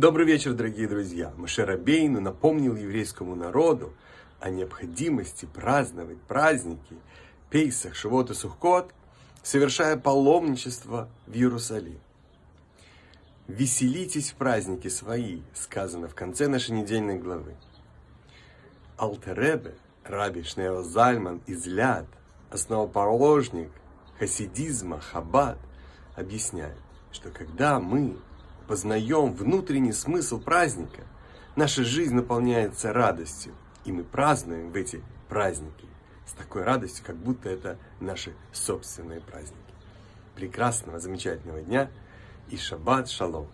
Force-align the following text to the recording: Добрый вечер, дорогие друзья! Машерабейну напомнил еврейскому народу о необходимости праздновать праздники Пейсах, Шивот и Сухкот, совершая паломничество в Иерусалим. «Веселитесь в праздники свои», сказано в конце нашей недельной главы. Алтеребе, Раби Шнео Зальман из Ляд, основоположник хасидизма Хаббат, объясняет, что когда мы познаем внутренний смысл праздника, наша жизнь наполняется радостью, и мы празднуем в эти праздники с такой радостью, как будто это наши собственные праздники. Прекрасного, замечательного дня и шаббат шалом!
Добрый 0.00 0.24
вечер, 0.24 0.54
дорогие 0.54 0.88
друзья! 0.88 1.30
Машерабейну 1.36 2.22
напомнил 2.22 2.74
еврейскому 2.74 3.34
народу 3.34 3.92
о 4.40 4.48
необходимости 4.48 5.44
праздновать 5.44 6.16
праздники 6.22 6.96
Пейсах, 7.50 7.94
Шивот 7.94 8.30
и 8.30 8.34
Сухкот, 8.34 8.94
совершая 9.42 9.98
паломничество 9.98 11.10
в 11.26 11.34
Иерусалим. 11.34 12.00
«Веселитесь 13.46 14.30
в 14.30 14.36
праздники 14.36 14.88
свои», 14.88 15.42
сказано 15.52 16.08
в 16.08 16.14
конце 16.14 16.48
нашей 16.48 16.70
недельной 16.70 17.18
главы. 17.18 17.54
Алтеребе, 18.96 19.74
Раби 20.04 20.44
Шнео 20.44 20.82
Зальман 20.82 21.42
из 21.46 21.66
Ляд, 21.66 22.06
основоположник 22.48 23.70
хасидизма 24.18 24.98
Хаббат, 24.98 25.58
объясняет, 26.16 26.78
что 27.12 27.28
когда 27.30 27.78
мы 27.80 28.16
познаем 28.70 29.32
внутренний 29.32 29.92
смысл 29.92 30.38
праздника, 30.38 31.02
наша 31.56 31.82
жизнь 31.82 32.14
наполняется 32.14 32.92
радостью, 32.92 33.52
и 33.84 33.90
мы 33.90 34.04
празднуем 34.04 34.70
в 34.70 34.76
эти 34.76 35.02
праздники 35.28 35.88
с 36.24 36.30
такой 36.34 36.62
радостью, 36.62 37.04
как 37.04 37.16
будто 37.16 37.48
это 37.48 37.78
наши 37.98 38.32
собственные 38.52 39.22
праздники. 39.22 39.58
Прекрасного, 40.36 41.00
замечательного 41.00 41.62
дня 41.62 41.90
и 42.48 42.56
шаббат 42.56 43.10
шалом! 43.10 43.48